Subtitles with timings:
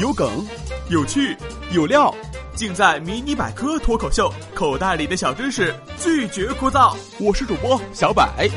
[0.00, 0.46] 有梗，
[0.88, 1.36] 有趣，
[1.72, 2.14] 有料，
[2.54, 4.32] 尽在《迷你百科脱口秀》。
[4.54, 6.96] 口袋里的小知识，拒绝枯燥。
[7.18, 8.48] 我是主播小百。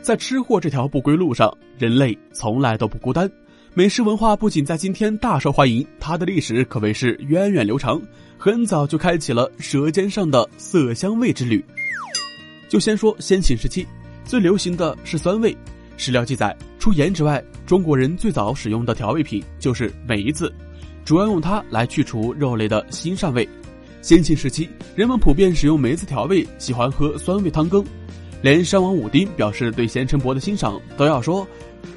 [0.00, 3.30] 在吃货这条不归路上，人类从来都不孤单。
[3.74, 8.00] 美食文化不仅在今天大受欢迎，它的历史可谓是源远流长，
[8.38, 11.62] 很早就开启了舌尖上的色香味之旅。
[12.68, 13.86] 就先说先秦时期，
[14.24, 15.54] 最流行的是酸味。
[15.96, 20.50] 史料记载，除盐之外，中国人最早使用的调味品就是梅子，
[21.04, 23.46] 主要用它来去除肉类的腥膻味。
[24.00, 24.66] 先秦时期，
[24.96, 27.84] 人们普遍使用梅子调味，喜欢喝酸味汤羹，
[28.40, 31.46] 连商王武丁表示对咸陈伯的欣赏，都要说：“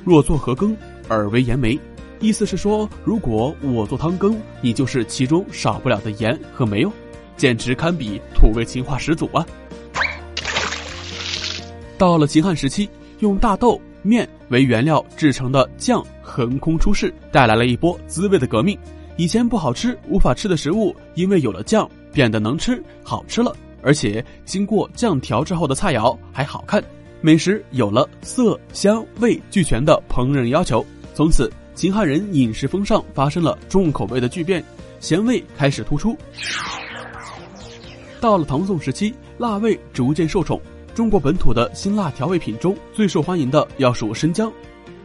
[0.03, 0.75] 若作何羹，
[1.07, 1.79] 尔为盐梅。”
[2.19, 6.91] 意思是说，如果我做汤羹，你就是其中少不了的盐和梅哦，
[7.37, 9.45] 简直堪比土味情话始祖啊！
[11.97, 12.89] 到了秦汉时期，
[13.19, 13.79] 用大豆。
[14.03, 18.77] 面为原料制成的酱横空出世，带来了一波滋味的革命。
[19.15, 23.55] 以前不好吃、无法吃的食物，因为有了酱，变得能吃、好吃了。
[23.81, 26.83] 而且经过酱调制后的菜肴还好看，
[27.21, 30.85] 美食有了色香味俱全的烹饪要求。
[31.13, 34.63] 从此，秦汉人饮食风尚发生了重口味的巨变，
[34.99, 36.17] 咸味开始突出。
[38.19, 40.59] 到了唐宋时期，辣味逐渐受宠。
[40.95, 44.51] 中国本土的辛辣调味品中最受欢迎的要数生姜，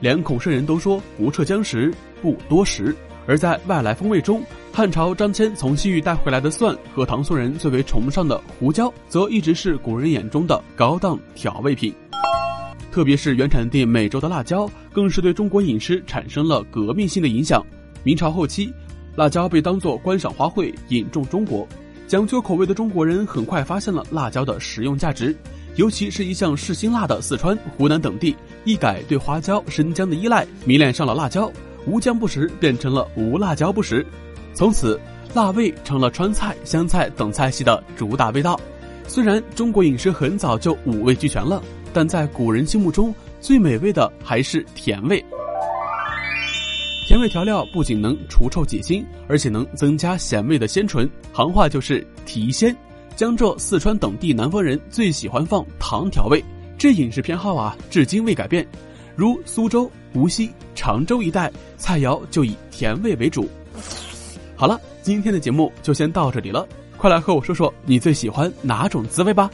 [0.01, 2.95] 连孔圣人都说不撤姜时不多食。
[3.27, 11.95] 而在外来风味中，汉朝张骞从西域带回来的蒜和唐宋人最为崇尚的胡椒，则一直是古人眼中的高档调味品。
[12.93, 17.65] 特别是原产地美洲的辣椒，更是对中国饮食产生了革命性的影响。
[18.03, 18.71] 明朝后期，
[19.17, 21.67] 辣椒被当作观赏花卉引种中国，
[22.09, 25.37] 讲究口味的中国人很快发现了辣椒的实用价值。
[25.77, 28.35] 尤其是一向嗜辛辣的四川、湖南等地，
[28.65, 31.53] 一改对花椒、生姜的依赖，迷恋上了辣椒，
[31.87, 34.05] 无姜不食变成了无辣椒不食。
[34.55, 34.99] 从此，
[35.35, 38.59] 辣味成了川菜、湘菜等菜系的主打味道。
[39.07, 41.63] 虽然中国饮食很早就五味俱全了，
[41.93, 45.23] 但在古人心目中最美味的还是甜味。
[47.09, 52.77] 甜味调料不仅能除臭解腥，而且能增加咸味的鲜醇，行话就是提鲜。
[53.17, 56.45] 江浙、四川等地南方人最喜欢放糖调味，
[56.77, 58.69] 这饮食偏好啊，至今未改变。
[59.17, 63.49] 如苏州、无锡、常州一带菜肴就以甜味为主。
[64.55, 69.51] 好了，今天的节目就先到这里了，快来和我说说你最喜欢哪种滋味吧。